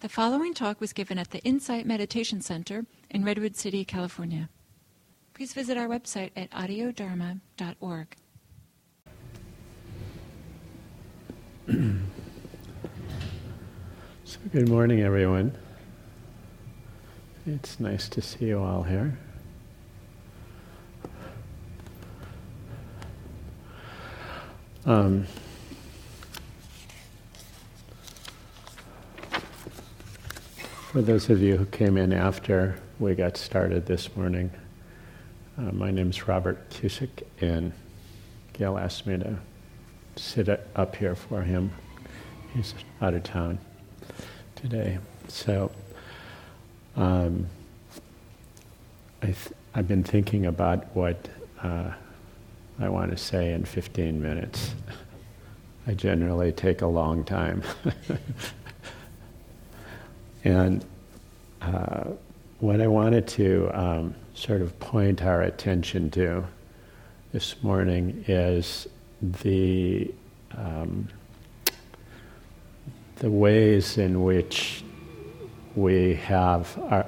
The 0.00 0.08
following 0.08 0.54
talk 0.54 0.80
was 0.80 0.94
given 0.94 1.18
at 1.18 1.30
the 1.30 1.40
Insight 1.40 1.84
Meditation 1.84 2.40
Center 2.40 2.86
in 3.10 3.22
Redwood 3.22 3.54
City, 3.54 3.84
California. 3.84 4.48
Please 5.34 5.52
visit 5.52 5.76
our 5.76 5.88
website 5.88 6.30
at 6.34 6.50
audiodharma.org. 6.52 8.16
so, 14.24 14.38
good 14.50 14.70
morning, 14.70 15.02
everyone. 15.02 15.54
It's 17.44 17.78
nice 17.78 18.08
to 18.08 18.22
see 18.22 18.46
you 18.46 18.58
all 18.58 18.84
here. 18.84 19.18
Um, 24.86 25.26
For 30.90 31.02
those 31.02 31.30
of 31.30 31.40
you 31.40 31.56
who 31.56 31.66
came 31.66 31.96
in 31.96 32.12
after 32.12 32.74
we 32.98 33.14
got 33.14 33.36
started 33.36 33.86
this 33.86 34.16
morning, 34.16 34.50
uh, 35.56 35.70
my 35.70 35.92
name 35.92 36.10
is 36.10 36.26
Robert 36.26 36.68
Cusick, 36.68 37.22
and 37.40 37.70
Gil 38.54 38.76
asked 38.76 39.06
me 39.06 39.16
to 39.18 39.38
sit 40.16 40.48
up 40.48 40.96
here 40.96 41.14
for 41.14 41.42
him. 41.42 41.70
He's 42.54 42.74
out 43.00 43.14
of 43.14 43.22
town 43.22 43.60
today. 44.56 44.98
So 45.28 45.70
um, 46.96 47.46
I 49.22 49.32
have 49.76 49.86
been 49.86 50.02
thinking 50.02 50.46
about 50.46 50.86
what 50.96 51.28
uh, 51.62 51.92
I 52.80 52.88
want 52.88 53.12
to 53.12 53.16
say 53.16 53.52
in 53.52 53.64
15 53.64 54.20
minutes. 54.20 54.74
I 55.86 55.94
generally 55.94 56.50
take 56.50 56.82
a 56.82 56.88
long 56.88 57.22
time. 57.22 57.62
And 60.44 60.84
uh, 61.60 62.04
what 62.60 62.80
I 62.80 62.86
wanted 62.86 63.26
to 63.28 63.70
um, 63.72 64.14
sort 64.34 64.62
of 64.62 64.78
point 64.80 65.22
our 65.22 65.42
attention 65.42 66.10
to 66.12 66.44
this 67.32 67.62
morning 67.62 68.24
is 68.26 68.88
the 69.42 70.12
um, 70.56 71.08
the 73.16 73.30
ways 73.30 73.98
in 73.98 74.22
which 74.22 74.82
we 75.76 76.14
have 76.14 76.76
our 76.90 77.06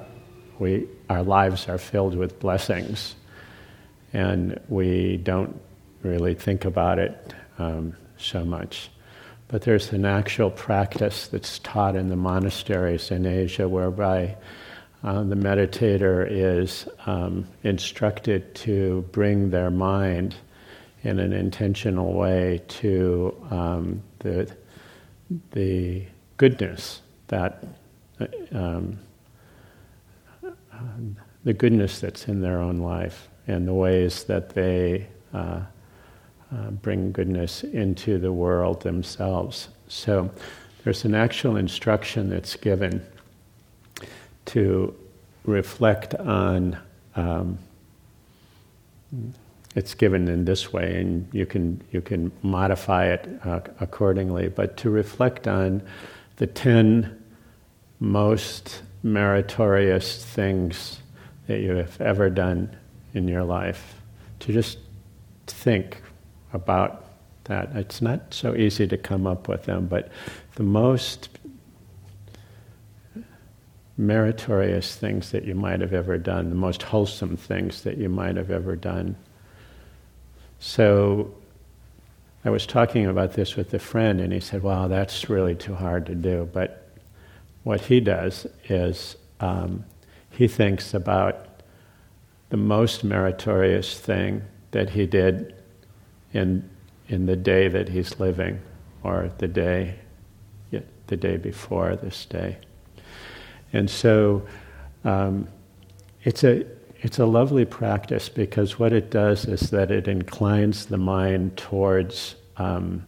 we 0.59 0.87
our 1.09 1.23
lives 1.23 1.67
are 1.67 1.77
filled 1.79 2.15
with 2.15 2.39
blessings, 2.39 3.15
and 4.13 4.59
we 4.69 5.17
don't 5.17 5.59
really 6.03 6.35
think 6.35 6.65
about 6.65 6.99
it 6.99 7.33
um, 7.57 7.95
so 8.17 8.45
much. 8.45 8.89
But 9.53 9.61
there's 9.61 9.91
an 9.91 10.03
actual 10.03 10.49
practice 10.49 11.27
that's 11.27 11.59
taught 11.59 11.95
in 11.95 12.09
the 12.09 12.15
monasteries 12.15 13.11
in 13.11 13.27
Asia 13.27 13.69
whereby 13.69 14.35
uh, 15.03 15.21
the 15.21 15.35
meditator 15.35 16.27
is 16.27 16.87
um, 17.05 17.47
instructed 17.61 18.55
to 18.55 19.07
bring 19.11 19.51
their 19.51 19.69
mind 19.69 20.33
in 21.03 21.19
an 21.19 21.33
intentional 21.33 22.13
way 22.13 22.63
to 22.67 23.45
um, 23.51 24.01
the, 24.21 24.51
the 25.51 26.03
goodness 26.37 27.03
that 27.27 27.63
um, 28.53 28.97
the 31.43 31.53
goodness 31.53 31.99
that's 31.99 32.27
in 32.27 32.41
their 32.41 32.57
own 32.57 32.79
life 32.79 33.29
and 33.45 33.67
the 33.67 33.73
ways 33.75 34.23
that 34.23 34.49
they 34.49 35.07
uh, 35.31 35.59
uh, 36.53 36.69
bring 36.69 37.11
goodness 37.11 37.63
into 37.63 38.19
the 38.19 38.31
world 38.31 38.81
themselves. 38.81 39.69
So 39.87 40.29
there's 40.83 41.05
an 41.05 41.15
actual 41.15 41.55
instruction 41.55 42.29
that's 42.29 42.55
given 42.55 43.03
to 44.45 44.93
reflect 45.45 46.13
on. 46.15 46.77
Um, 47.15 47.57
it's 49.75 49.95
given 49.95 50.27
in 50.27 50.45
this 50.45 50.71
way, 50.71 50.99
and 51.01 51.27
you 51.31 51.45
can 51.47 51.81
you 51.91 52.01
can 52.01 52.31
modify 52.43 53.07
it 53.07 53.27
uh, 53.43 53.61
accordingly. 53.79 54.49
But 54.49 54.77
to 54.77 54.91
reflect 54.91 55.47
on 55.47 55.81
the 56.35 56.47
ten 56.47 57.19
most 57.99 58.83
meritorious 59.01 60.23
things 60.23 60.99
that 61.47 61.59
you 61.59 61.71
have 61.71 61.99
ever 61.99 62.29
done 62.29 62.75
in 63.13 63.27
your 63.27 63.43
life, 63.43 63.95
to 64.41 64.53
just 64.53 64.77
think 65.47 66.02
about 66.53 67.05
that. 67.45 67.75
It's 67.75 68.01
not 68.01 68.33
so 68.33 68.55
easy 68.55 68.87
to 68.87 68.97
come 68.97 69.27
up 69.27 69.47
with 69.47 69.65
them, 69.65 69.87
but 69.87 70.09
the 70.55 70.63
most 70.63 71.29
meritorious 73.97 74.95
things 74.95 75.31
that 75.31 75.43
you 75.43 75.53
might 75.53 75.81
have 75.81 75.93
ever 75.93 76.17
done, 76.17 76.49
the 76.49 76.55
most 76.55 76.83
wholesome 76.83 77.37
things 77.37 77.83
that 77.83 77.97
you 77.97 78.09
might 78.09 78.35
have 78.35 78.49
ever 78.49 78.75
done. 78.75 79.15
So 80.59 81.33
I 82.45 82.49
was 82.49 82.65
talking 82.65 83.05
about 83.05 83.33
this 83.33 83.55
with 83.55 83.73
a 83.73 83.79
friend, 83.79 84.19
and 84.19 84.33
he 84.33 84.39
said, 84.39 84.63
Wow, 84.63 84.87
that's 84.87 85.29
really 85.29 85.55
too 85.55 85.75
hard 85.75 86.05
to 86.07 86.15
do. 86.15 86.49
But 86.51 86.89
what 87.63 87.81
he 87.81 87.99
does 87.99 88.47
is 88.67 89.15
um, 89.39 89.85
he 90.29 90.47
thinks 90.47 90.93
about 90.93 91.47
the 92.49 92.57
most 92.57 93.03
meritorious 93.03 93.99
thing 93.99 94.41
that 94.71 94.89
he 94.89 95.05
did 95.05 95.55
in, 96.33 96.69
in 97.07 97.25
the 97.25 97.35
day 97.35 97.67
that 97.67 97.89
he's 97.89 98.19
living 98.19 98.59
or 99.03 99.31
the 99.37 99.47
day, 99.47 99.95
the 101.07 101.17
day 101.17 101.37
before 101.37 101.95
this 101.95 102.25
day. 102.25 102.57
And 103.73 103.89
so 103.89 104.45
um, 105.03 105.47
it's, 106.23 106.43
a, 106.43 106.65
it's 107.01 107.19
a 107.19 107.25
lovely 107.25 107.65
practice 107.65 108.29
because 108.29 108.79
what 108.79 108.93
it 108.93 109.11
does 109.11 109.45
is 109.45 109.69
that 109.71 109.91
it 109.91 110.07
inclines 110.07 110.85
the 110.85 110.97
mind 110.97 111.57
towards, 111.57 112.35
um, 112.57 113.05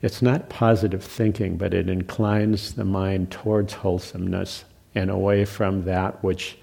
it's 0.00 0.22
not 0.22 0.48
positive 0.48 1.04
thinking, 1.04 1.56
but 1.56 1.74
it 1.74 1.88
inclines 1.88 2.74
the 2.74 2.84
mind 2.84 3.30
towards 3.30 3.72
wholesomeness 3.72 4.64
and 4.94 5.10
away 5.10 5.44
from 5.44 5.84
that 5.84 6.22
which 6.24 6.58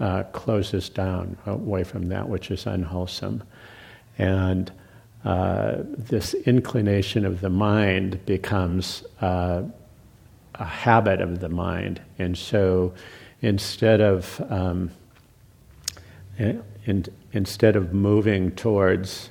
uh, 0.00 0.22
closes 0.24 0.88
down, 0.88 1.36
away 1.46 1.82
from 1.82 2.08
that 2.08 2.28
which 2.28 2.50
is 2.50 2.66
unwholesome. 2.66 3.42
And 4.16 4.70
uh, 5.24 5.76
this 5.96 6.34
inclination 6.34 7.24
of 7.24 7.40
the 7.40 7.50
mind 7.50 8.24
becomes 8.24 9.04
uh, 9.20 9.62
a 10.54 10.64
habit 10.64 11.20
of 11.20 11.40
the 11.40 11.48
mind. 11.48 12.00
And 12.18 12.36
so 12.36 12.94
instead 13.42 14.00
of, 14.00 14.40
um, 14.48 14.90
in, 16.38 17.04
instead 17.32 17.76
of 17.76 17.92
moving 17.92 18.52
towards, 18.52 19.30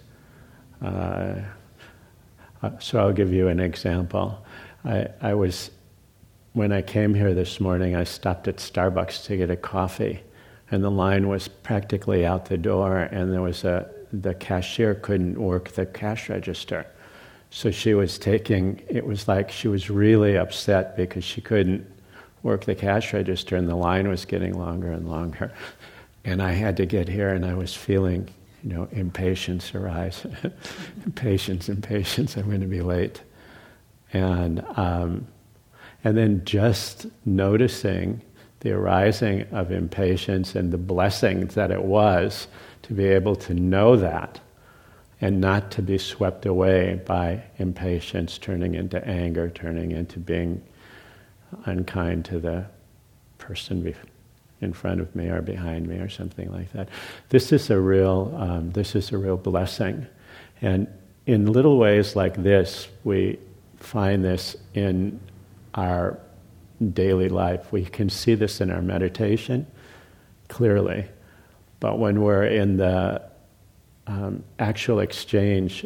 uh, 0.81 1.35
uh, 2.61 2.71
so 2.79 2.99
I'll 2.99 3.13
give 3.13 3.31
you 3.31 3.47
an 3.47 3.59
example. 3.59 4.45
I, 4.83 5.07
I 5.21 5.33
was, 5.33 5.71
when 6.53 6.71
I 6.71 6.81
came 6.81 7.13
here 7.13 7.33
this 7.33 7.59
morning, 7.59 7.95
I 7.95 8.03
stopped 8.03 8.47
at 8.47 8.57
Starbucks 8.57 9.25
to 9.25 9.37
get 9.37 9.49
a 9.49 9.55
coffee, 9.55 10.21
and 10.69 10.83
the 10.83 10.91
line 10.91 11.27
was 11.27 11.47
practically 11.47 12.25
out 12.25 12.45
the 12.45 12.57
door, 12.57 12.97
and 12.97 13.31
there 13.31 13.41
was 13.41 13.63
a 13.63 13.89
the 14.11 14.33
cashier 14.33 14.95
couldn't 14.95 15.39
work 15.39 15.69
the 15.69 15.85
cash 15.85 16.29
register. 16.29 16.85
So 17.49 17.71
she 17.71 17.93
was 17.93 18.19
taking, 18.19 18.81
it 18.89 19.05
was 19.05 19.27
like 19.27 19.51
she 19.51 19.67
was 19.67 19.89
really 19.89 20.37
upset 20.37 20.97
because 20.97 21.23
she 21.23 21.41
couldn't 21.41 21.85
work 22.43 22.65
the 22.65 22.75
cash 22.75 23.13
register 23.13 23.55
and 23.55 23.67
the 23.67 23.75
line 23.75 24.07
was 24.07 24.25
getting 24.25 24.57
longer 24.57 24.91
and 24.91 25.09
longer. 25.09 25.53
And 26.25 26.41
I 26.41 26.51
had 26.51 26.77
to 26.77 26.85
get 26.85 27.07
here 27.07 27.29
and 27.29 27.45
I 27.45 27.53
was 27.53 27.73
feeling, 27.73 28.29
you 28.63 28.73
know, 28.73 28.87
impatience 28.91 29.73
arise. 29.73 30.25
impatience, 31.05 31.69
impatience, 31.69 32.35
I'm 32.35 32.47
going 32.47 32.61
to 32.61 32.67
be 32.67 32.81
late. 32.81 33.21
And, 34.13 34.63
um, 34.75 35.27
and 36.03 36.17
then 36.17 36.43
just 36.45 37.07
noticing 37.25 38.21
the 38.59 38.71
arising 38.71 39.43
of 39.51 39.71
impatience 39.71 40.55
and 40.55 40.71
the 40.71 40.77
blessing 40.77 41.47
that 41.47 41.71
it 41.71 41.83
was 41.83 42.47
to 42.87 42.93
be 42.93 43.05
able 43.05 43.35
to 43.35 43.53
know 43.53 43.97
that 43.97 44.39
and 45.19 45.41
not 45.41 45.71
to 45.71 45.81
be 45.81 45.97
swept 45.97 46.45
away 46.45 47.01
by 47.05 47.43
impatience, 47.57 48.37
turning 48.37 48.75
into 48.75 49.05
anger, 49.05 49.49
turning 49.49 49.91
into 49.91 50.19
being 50.19 50.63
unkind 51.65 52.23
to 52.25 52.39
the 52.39 52.65
person 53.37 53.93
in 54.61 54.73
front 54.73 55.01
of 55.01 55.13
me 55.15 55.27
or 55.27 55.41
behind 55.41 55.87
me 55.87 55.97
or 55.97 56.09
something 56.09 56.51
like 56.51 56.71
that. 56.71 56.87
This 57.29 57.51
is 57.51 57.69
a 57.69 57.79
real, 57.79 58.33
um, 58.37 58.71
this 58.71 58.95
is 58.95 59.11
a 59.11 59.17
real 59.17 59.37
blessing, 59.37 60.07
and 60.61 60.87
in 61.25 61.51
little 61.51 61.77
ways 61.77 62.15
like 62.15 62.41
this, 62.41 62.87
we 63.03 63.37
find 63.77 64.23
this 64.23 64.55
in 64.73 65.19
our 65.75 66.17
daily 66.93 67.27
life. 67.27 67.71
We 67.71 67.83
can 67.83 68.09
see 68.09 68.33
this 68.33 68.61
in 68.61 68.71
our 68.71 68.81
meditation 68.81 69.67
clearly. 70.47 71.05
But 71.79 71.99
when 71.99 72.21
we're 72.21 72.45
in 72.45 72.77
the 72.77 73.21
um, 74.07 74.43
actual 74.59 74.99
exchange 74.99 75.85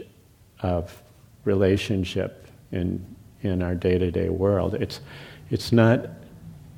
of 0.61 1.01
relationship 1.43 2.47
in, 2.71 3.03
in 3.41 3.61
our 3.61 3.75
day 3.75 3.97
to 3.97 4.11
day 4.11 4.29
world, 4.29 4.75
it's, 4.75 5.01
it's 5.49 5.71
not 5.71 6.09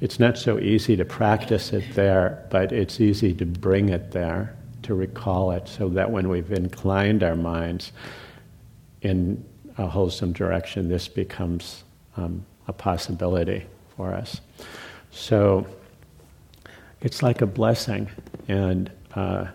it's 0.04 0.20
not 0.20 0.38
so 0.38 0.60
easy 0.60 0.98
to 0.98 1.06
practice 1.06 1.72
it 1.72 1.86
there, 1.96 2.46
but 2.50 2.74
it's 2.74 3.00
easy 3.00 3.34
to 3.36 3.46
bring 3.46 3.88
it 3.88 4.12
there, 4.12 4.54
to 4.82 4.96
recall 4.96 5.52
it, 5.52 5.66
so 5.70 5.88
that 5.88 6.12
when 6.12 6.28
we've 6.28 6.52
inclined 6.52 7.24
our 7.24 7.38
minds 7.38 7.94
in 9.02 9.46
a 9.78 9.88
wholesome 9.88 10.34
direction, 10.34 10.90
this 10.90 11.08
becomes 11.08 11.86
um, 12.18 12.46
a 12.68 12.74
possibility 12.74 13.66
for 13.96 14.14
us. 14.14 14.42
So 15.12 15.66
it's 17.00 17.24
like 17.24 17.42
a 17.42 17.48
blessing. 17.48 18.10
And 18.50 18.92
uh, 19.16 19.48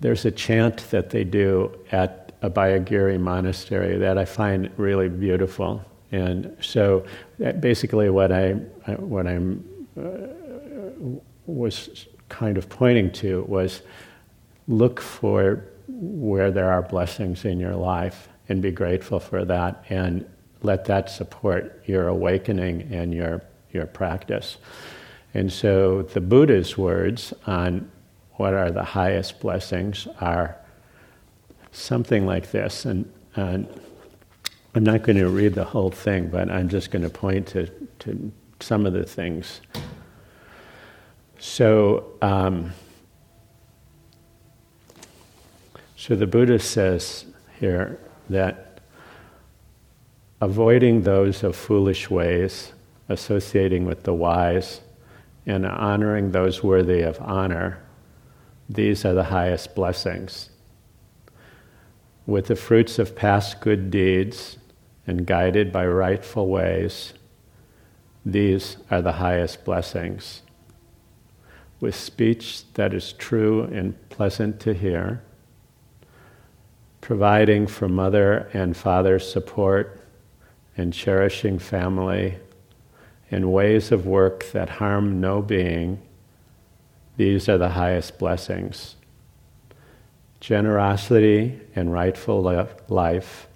there's 0.00 0.24
a 0.24 0.30
chant 0.30 0.90
that 0.90 1.10
they 1.10 1.24
do 1.24 1.76
at 1.90 2.40
Abhayagiri 2.40 3.18
monastery 3.18 3.98
that 3.98 4.16
I 4.16 4.24
find 4.24 4.70
really 4.76 5.08
beautiful. 5.08 5.84
And 6.12 6.56
so 6.60 7.04
basically, 7.60 8.10
what 8.10 8.32
I 8.32 8.52
what 8.96 9.26
I'm 9.26 9.64
uh, 10.00 11.18
was 11.46 12.06
kind 12.28 12.56
of 12.56 12.68
pointing 12.68 13.10
to 13.10 13.44
was 13.48 13.82
look 14.68 15.00
for 15.00 15.64
where 15.88 16.50
there 16.50 16.70
are 16.70 16.82
blessings 16.82 17.44
in 17.44 17.58
your 17.58 17.74
life 17.74 18.28
and 18.48 18.62
be 18.62 18.70
grateful 18.70 19.18
for 19.18 19.44
that 19.44 19.84
and 19.88 20.24
let 20.62 20.84
that 20.84 21.10
support 21.10 21.82
your 21.86 22.08
awakening 22.08 22.88
and 22.92 23.12
your 23.12 23.42
your 23.72 23.86
practice. 23.86 24.58
And 25.34 25.52
so 25.52 26.02
the 26.02 26.20
Buddha's 26.20 26.78
words 26.78 27.34
on 27.46 27.90
what 28.38 28.54
are 28.54 28.70
the 28.70 28.84
highest 28.84 29.40
blessings 29.40 30.06
are 30.20 30.56
something 31.72 32.24
like 32.24 32.50
this. 32.52 32.84
And, 32.84 33.10
and 33.34 33.68
I'm 34.74 34.84
not 34.84 35.02
going 35.02 35.18
to 35.18 35.28
read 35.28 35.54
the 35.54 35.64
whole 35.64 35.90
thing, 35.90 36.28
but 36.28 36.48
I'm 36.50 36.68
just 36.68 36.90
going 36.92 37.02
to 37.02 37.10
point 37.10 37.48
to, 37.48 37.66
to 38.00 38.32
some 38.60 38.86
of 38.86 38.92
the 38.92 39.02
things. 39.02 39.60
So, 41.40 42.12
um, 42.22 42.72
so 45.96 46.14
the 46.14 46.26
Buddha 46.26 46.60
says 46.60 47.26
here 47.58 47.98
that 48.30 48.80
avoiding 50.40 51.02
those 51.02 51.42
of 51.42 51.56
foolish 51.56 52.08
ways, 52.08 52.72
associating 53.08 53.84
with 53.84 54.04
the 54.04 54.14
wise, 54.14 54.80
and 55.44 55.66
honoring 55.66 56.30
those 56.30 56.62
worthy 56.62 57.00
of 57.00 57.20
honor, 57.20 57.82
these 58.68 59.04
are 59.04 59.14
the 59.14 59.24
highest 59.24 59.74
blessings. 59.74 60.50
With 62.26 62.46
the 62.48 62.56
fruits 62.56 62.98
of 62.98 63.16
past 63.16 63.60
good 63.60 63.90
deeds 63.90 64.58
and 65.06 65.26
guided 65.26 65.72
by 65.72 65.86
rightful 65.86 66.48
ways, 66.48 67.14
these 68.26 68.76
are 68.90 69.00
the 69.00 69.12
highest 69.12 69.64
blessings. 69.64 70.42
With 71.80 71.94
speech 71.94 72.70
that 72.74 72.92
is 72.92 73.14
true 73.14 73.62
and 73.64 73.96
pleasant 74.10 74.60
to 74.60 74.74
hear, 74.74 75.22
providing 77.00 77.66
for 77.66 77.88
mother 77.88 78.50
and 78.52 78.76
father 78.76 79.18
support 79.18 80.02
and 80.76 80.92
cherishing 80.92 81.58
family 81.58 82.38
in 83.30 83.50
ways 83.50 83.90
of 83.92 84.06
work 84.06 84.50
that 84.52 84.68
harm 84.68 85.20
no 85.20 85.40
being, 85.40 86.02
these 87.18 87.48
are 87.48 87.58
the 87.58 87.70
highest 87.70 88.16
blessings. 88.16 88.94
Generosity 90.40 91.60
and 91.74 91.92
rightful 91.92 92.40
life, 92.88 93.48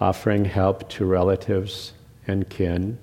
offering 0.00 0.44
help 0.44 0.88
to 0.88 1.04
relatives 1.04 1.92
and 2.24 2.48
kin, 2.48 2.98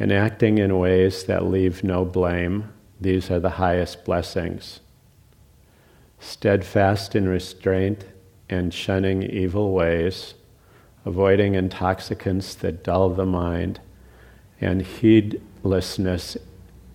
and 0.00 0.12
acting 0.12 0.58
in 0.58 0.80
ways 0.80 1.24
that 1.24 1.44
leave 1.44 1.84
no 1.84 2.04
blame, 2.04 2.72
these 3.00 3.30
are 3.30 3.38
the 3.38 3.50
highest 3.50 4.04
blessings. 4.04 4.80
Steadfast 6.18 7.14
in 7.14 7.28
restraint 7.28 8.04
and 8.48 8.74
shunning 8.74 9.22
evil 9.22 9.72
ways, 9.72 10.34
avoiding 11.04 11.54
intoxicants 11.54 12.56
that 12.56 12.82
dull 12.82 13.10
the 13.10 13.24
mind 13.24 13.78
and 14.60 14.82
heedlessness 14.82 16.36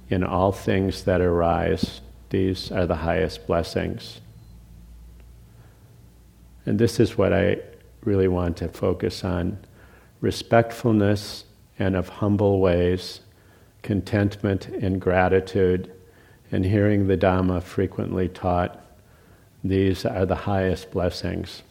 in 0.10 0.24
all 0.24 0.52
things 0.52 1.04
that 1.04 1.22
arise. 1.22 2.02
These 2.30 2.72
are 2.72 2.86
the 2.86 2.96
highest 2.96 3.48
blessings. 3.48 4.22
And 6.66 6.78
this 6.78 7.00
is 7.00 7.18
what 7.18 7.34
I 7.34 7.58
really 8.04 8.28
want 8.28 8.58
to 8.58 8.68
focus 8.68 9.24
on 9.24 9.58
respectfulness 10.22 11.46
and 11.78 11.96
of 11.96 12.10
humble 12.10 12.60
ways, 12.60 13.22
contentment 13.82 14.68
and 14.68 15.00
gratitude, 15.00 15.92
and 16.52 16.66
hearing 16.66 17.08
the 17.08 17.18
Dhamma 17.18 17.64
frequently 17.64 18.28
taught. 18.28 18.80
These 19.64 20.06
are 20.06 20.26
the 20.26 20.36
highest 20.36 20.92
blessings. 20.92 21.64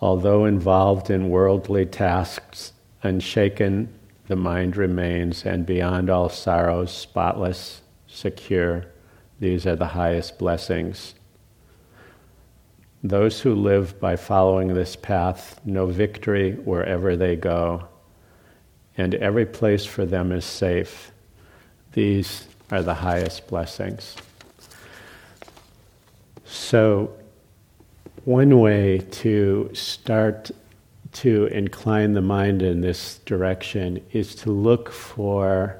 Although 0.00 0.44
involved 0.44 1.10
in 1.10 1.30
worldly 1.30 1.86
tasks, 1.86 2.72
unshaken 3.06 3.88
the 4.28 4.36
mind 4.36 4.76
remains, 4.76 5.44
and 5.46 5.64
beyond 5.64 6.10
all 6.10 6.28
sorrows, 6.28 6.90
spotless, 6.90 7.82
secure. 8.08 8.86
These 9.38 9.66
are 9.66 9.76
the 9.76 9.86
highest 9.86 10.38
blessings. 10.38 11.14
Those 13.04 13.40
who 13.40 13.54
live 13.54 14.00
by 14.00 14.16
following 14.16 14.74
this 14.74 14.96
path 14.96 15.60
know 15.64 15.86
victory 15.86 16.52
wherever 16.52 17.16
they 17.16 17.36
go, 17.36 17.86
and 18.96 19.14
every 19.14 19.46
place 19.46 19.86
for 19.86 20.04
them 20.04 20.32
is 20.32 20.44
safe. 20.44 21.12
These 21.92 22.48
are 22.72 22.82
the 22.82 22.94
highest 22.94 23.46
blessings. 23.46 24.16
So, 26.44 27.12
one 28.24 28.58
way 28.58 28.98
to 28.98 29.70
start 29.72 30.50
to 31.16 31.46
incline 31.46 32.12
the 32.12 32.20
mind 32.20 32.60
in 32.60 32.82
this 32.82 33.18
direction 33.24 34.04
is 34.12 34.34
to 34.34 34.50
look 34.50 34.92
for 34.92 35.78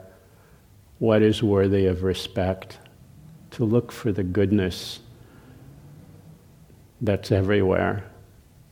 what 0.99 1.21
is 1.21 1.43
worthy 1.43 1.85
of 1.85 2.03
respect, 2.03 2.79
to 3.51 3.65
look 3.65 3.93
for 3.93 4.13
the 4.13 4.23
goodness 4.23 5.01
that's 7.03 7.31
everywhere 7.31 8.11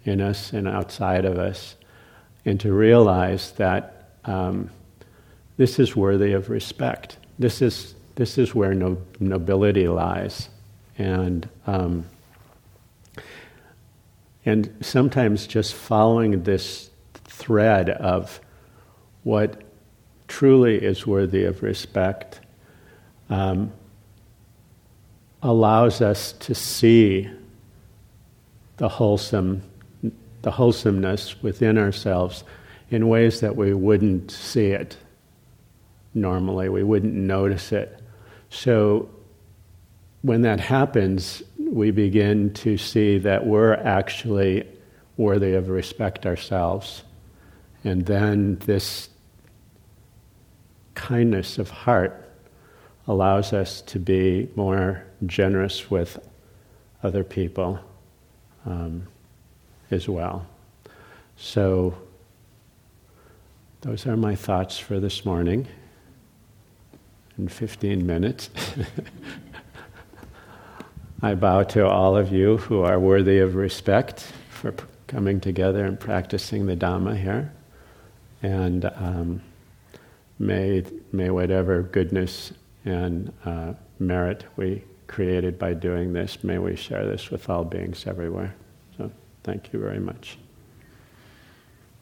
in 0.05 0.23
us 0.23 0.55
and 0.55 0.67
outside 0.67 1.27
of 1.27 1.39
us, 1.39 1.77
and 2.47 2.59
to 2.61 2.73
realize 2.73 3.53
that 3.53 4.13
um, 4.25 4.71
this 5.59 5.79
is 5.79 5.95
worthy 5.95 6.33
of 6.33 6.49
respect. 6.49 7.19
This 7.39 7.61
is, 7.61 7.95
this 8.15 8.39
is 8.39 8.55
where 8.55 8.73
no, 8.73 8.97
nobility 9.21 9.87
lies. 9.87 10.49
And 10.97 11.47
um, 11.67 12.07
and 14.45 14.75
sometimes 14.81 15.47
just 15.47 15.75
following 15.75 16.43
this 16.43 16.91
thread 17.25 17.91
of 17.91 18.41
what 19.23 19.63
truly 20.29 20.83
is 20.83 21.07
worthy 21.07 21.45
of 21.45 21.63
respect 21.63 22.41
um, 23.31 23.73
allows 25.43 26.01
us 26.01 26.33
to 26.33 26.55
see 26.55 27.31
the 28.77 28.89
wholesome, 28.89 29.63
the 30.43 30.51
wholesomeness 30.51 31.43
within 31.43 31.79
ourselves 31.79 32.45
in 32.91 33.09
ways 33.09 33.41
that 33.41 33.57
we 33.57 33.73
wouldn't 33.73 34.31
see 34.31 34.69
it 34.69 34.97
normally. 36.13 36.69
We 36.69 36.83
wouldn't 36.83 37.15
notice 37.15 37.73
it. 37.73 38.01
So 38.51 39.09
when 40.23 40.43
that 40.43 40.61
happens, 40.61 41.43
we 41.75 41.91
begin 41.91 42.53
to 42.53 42.79
see 42.79 43.19
that 43.19 43.45
we're 43.45 43.75
actually 43.75 44.65
worthy 45.17 45.55
of 45.55 45.69
respect 45.69 46.25
ourselves. 46.25 47.03
And 47.83 48.07
then 48.07 48.59
this 48.61 49.09
kindness 50.95 51.59
of 51.59 51.71
heart 51.71 52.31
allows 53.09 53.53
us 53.53 53.81
to 53.81 53.99
be 53.99 54.49
more 54.55 55.05
generous 55.27 55.91
with 55.91 56.25
other 57.03 57.25
people 57.25 57.81
um, 58.67 59.09
as 59.91 60.09
well. 60.09 60.47
So, 61.37 61.99
those 63.81 64.07
are 64.07 64.17
my 64.17 64.37
thoughts 64.37 64.79
for 64.79 65.01
this 65.01 65.25
morning 65.25 65.67
in 67.37 67.49
15 67.49 68.07
minutes. 68.07 68.49
I 71.25 71.35
bow 71.35 71.63
to 71.63 71.89
all 71.89 72.19
of 72.19 72.31
you 72.31 72.59
who 72.59 72.83
are 72.83 73.01
worthy 73.01 73.39
of 73.39 73.55
respect 73.55 74.31
for 74.51 74.73
p- 74.73 74.85
coming 75.07 75.41
together 75.41 75.87
and 75.87 75.99
practicing 75.99 76.67
the 76.67 76.77
Dhamma 76.77 77.19
here. 77.19 77.51
And 78.43 78.85
um, 78.85 79.41
may, 80.39 80.85
may 81.13 81.31
whatever 81.31 81.81
goodness 81.81 82.53
and 82.85 83.33
uh, 83.47 83.73
merit 83.99 84.45
we 84.57 84.85
created 85.07 85.59
by 85.59 85.73
doing 85.73 86.13
this, 86.13 86.45
may 86.45 86.59
we 86.59 86.77
share 86.77 87.07
this 87.07 87.31
with 87.31 87.49
all 87.49 87.65
beings 87.65 88.07
everywhere. 88.07 88.55
So, 88.99 89.11
thank 89.45 89.73
you 89.73 89.81
very 89.81 90.01
much. 90.01 90.37